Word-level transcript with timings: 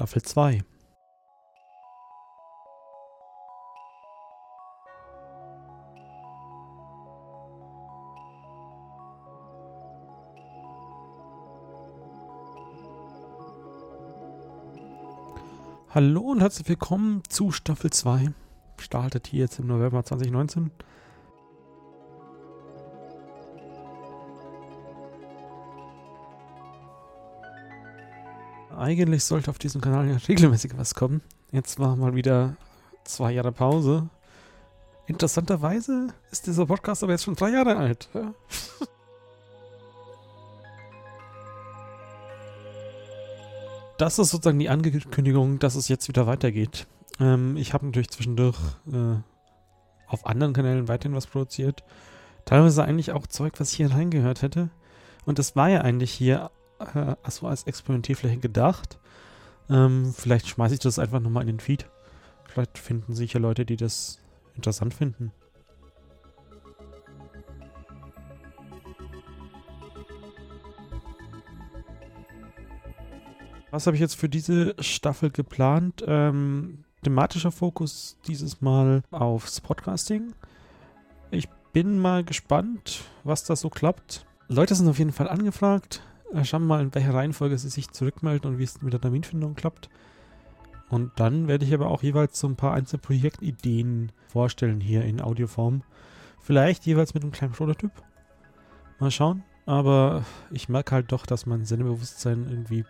Staffel 0.00 0.22
2. 0.22 0.62
Hallo 15.90 16.20
und 16.22 16.40
herzlich 16.40 16.66
willkommen 16.66 17.20
zu 17.28 17.52
Staffel 17.52 17.90
2. 17.90 18.32
Startet 18.78 19.26
hier 19.26 19.40
jetzt 19.40 19.58
im 19.58 19.66
November 19.66 20.02
2019. 20.02 20.70
Eigentlich 28.76 29.24
sollte 29.24 29.50
auf 29.50 29.58
diesem 29.58 29.80
Kanal 29.80 30.08
ja 30.08 30.16
regelmäßig 30.28 30.76
was 30.76 30.94
kommen. 30.94 31.22
Jetzt 31.52 31.78
war 31.78 31.96
mal 31.96 32.14
wieder 32.14 32.56
zwei 33.04 33.32
Jahre 33.32 33.52
Pause. 33.52 34.08
Interessanterweise 35.06 36.08
ist 36.30 36.46
dieser 36.46 36.66
Podcast 36.66 37.02
aber 37.02 37.12
jetzt 37.12 37.24
schon 37.24 37.34
drei 37.34 37.50
Jahre 37.50 37.76
alt. 37.76 38.08
Das 43.98 44.18
ist 44.18 44.30
sozusagen 44.30 44.58
die 44.58 44.70
Ankündigung, 44.70 45.58
dass 45.58 45.74
es 45.74 45.88
jetzt 45.88 46.08
wieder 46.08 46.26
weitergeht. 46.26 46.86
Ähm, 47.18 47.58
ich 47.58 47.74
habe 47.74 47.84
natürlich 47.84 48.08
zwischendurch 48.08 48.56
äh, 48.90 49.16
auf 50.06 50.24
anderen 50.24 50.54
Kanälen 50.54 50.88
weiterhin 50.88 51.14
was 51.14 51.26
produziert. 51.26 51.84
Teilweise 52.46 52.82
eigentlich 52.82 53.12
auch 53.12 53.26
Zeug, 53.26 53.60
was 53.60 53.72
hier 53.72 53.90
reingehört 53.90 54.40
hätte. 54.40 54.70
Und 55.26 55.38
das 55.38 55.54
war 55.54 55.68
ja 55.68 55.82
eigentlich 55.82 56.12
hier 56.12 56.50
äh, 56.80 57.14
so 57.30 57.46
als 57.46 57.64
Experimentierfläche 57.64 58.38
gedacht. 58.38 58.98
Ähm, 59.68 60.12
vielleicht 60.16 60.48
schmeiße 60.48 60.74
ich 60.74 60.80
das 60.80 60.98
einfach 60.98 61.20
nochmal 61.20 61.42
in 61.42 61.48
den 61.48 61.60
Feed. 61.60 61.86
Vielleicht 62.44 62.78
finden 62.78 63.14
sich 63.14 63.32
ja 63.32 63.40
Leute, 63.40 63.64
die 63.64 63.76
das 63.76 64.18
interessant 64.56 64.94
finden. 64.94 65.32
Was 73.70 73.86
habe 73.86 73.94
ich 73.94 74.00
jetzt 74.00 74.16
für 74.16 74.28
diese 74.28 74.74
Staffel 74.80 75.30
geplant? 75.30 76.02
Ähm, 76.04 76.84
thematischer 77.02 77.52
Fokus 77.52 78.16
dieses 78.26 78.60
Mal 78.60 79.04
aufs 79.12 79.60
Podcasting. 79.60 80.32
Ich 81.30 81.48
bin 81.72 82.00
mal 82.00 82.24
gespannt, 82.24 83.04
was 83.22 83.44
da 83.44 83.54
so 83.54 83.70
klappt. 83.70 84.26
Leute 84.48 84.74
sind 84.74 84.88
auf 84.88 84.98
jeden 84.98 85.12
Fall 85.12 85.28
angefragt. 85.28 86.02
Äh, 86.32 86.44
schauen 86.44 86.62
wir 86.62 86.68
mal, 86.68 86.82
in 86.82 86.94
welcher 86.94 87.14
Reihenfolge 87.14 87.58
sie 87.58 87.68
sich 87.68 87.90
zurückmelden 87.90 88.50
und 88.50 88.58
wie 88.58 88.64
es 88.64 88.82
mit 88.82 88.92
der 88.92 89.00
Terminfindung 89.00 89.54
klappt. 89.54 89.88
Und 90.88 91.12
dann 91.16 91.46
werde 91.46 91.64
ich 91.64 91.72
aber 91.72 91.88
auch 91.88 92.02
jeweils 92.02 92.38
so 92.38 92.48
ein 92.48 92.56
paar 92.56 92.74
einzelne 92.74 93.00
Projektideen 93.00 94.10
vorstellen 94.28 94.80
hier 94.80 95.04
in 95.04 95.20
Audioform. 95.20 95.82
Vielleicht 96.40 96.84
jeweils 96.86 97.14
mit 97.14 97.22
einem 97.22 97.32
kleinen 97.32 97.52
Prototyp. 97.52 97.92
Mal 98.98 99.10
schauen. 99.10 99.44
Aber 99.66 100.24
ich 100.50 100.68
merke 100.68 100.92
halt 100.96 101.12
doch, 101.12 101.26
dass 101.26 101.46
mein 101.46 101.64
Sendebewusstsein 101.64 102.46
irgendwie 102.50 102.84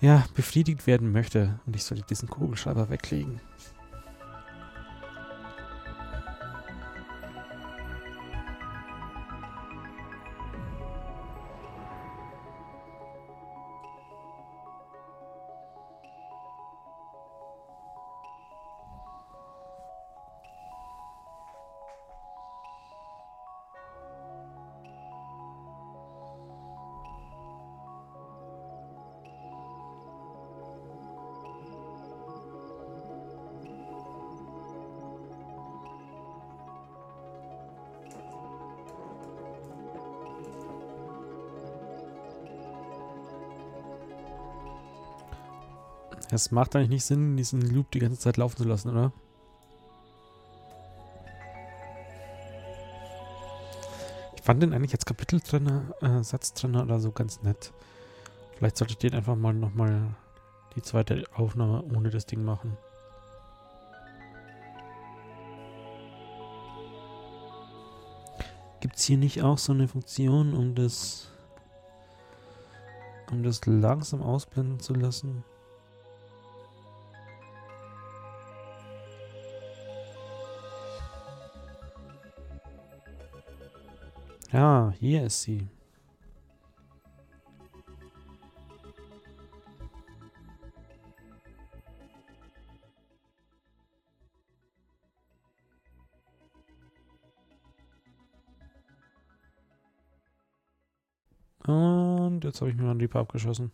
ja, 0.00 0.24
befriedigt 0.34 0.86
werden 0.86 1.12
möchte. 1.12 1.60
Und 1.66 1.76
ich 1.76 1.84
sollte 1.84 2.04
diesen 2.04 2.30
Kugelschreiber 2.30 2.88
weglegen. 2.88 3.40
Es 46.30 46.50
macht 46.50 46.76
eigentlich 46.76 46.90
nicht 46.90 47.04
Sinn, 47.04 47.36
diesen 47.36 47.62
Loop 47.62 47.90
die 47.90 48.00
ganze 48.00 48.18
Zeit 48.18 48.36
laufen 48.36 48.58
zu 48.58 48.64
lassen, 48.64 48.90
oder? 48.90 49.12
Ich 54.36 54.42
fand 54.42 54.62
den 54.62 54.74
eigentlich 54.74 54.92
als 54.92 55.06
Kapitel 55.06 55.40
drin, 55.40 55.90
äh, 56.00 56.22
Satz 56.22 56.52
drin 56.52 56.76
oder 56.76 57.00
so 57.00 57.12
ganz 57.12 57.42
nett. 57.42 57.72
Vielleicht 58.56 58.76
sollte 58.76 58.92
ich 58.92 58.98
den 58.98 59.14
einfach 59.14 59.36
mal 59.36 59.54
nochmal 59.54 60.14
die 60.74 60.82
zweite 60.82 61.24
Aufnahme 61.34 61.82
ohne 61.94 62.10
das 62.10 62.26
Ding 62.26 62.44
machen. 62.44 62.76
Gibt 68.80 68.96
es 68.96 69.04
hier 69.04 69.18
nicht 69.18 69.42
auch 69.42 69.58
so 69.58 69.72
eine 69.72 69.88
Funktion, 69.88 70.54
um 70.54 70.74
das 70.74 71.28
um 73.30 73.42
das 73.42 73.66
langsam 73.66 74.22
ausblenden 74.22 74.80
zu 74.80 74.94
lassen? 74.94 75.44
Ja, 84.50 84.92
hier 84.98 85.24
ist 85.24 85.42
sie. 85.42 85.68
Und 101.66 102.44
jetzt 102.44 102.62
habe 102.62 102.70
ich 102.70 102.76
mir 102.76 102.88
einen 102.90 102.98
Lieb 102.98 103.14
abgeschossen. 103.14 103.70